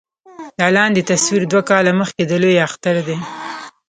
[0.59, 3.17] دا لاندې تصوير دوه کاله مخکښې د لوئے اختر دے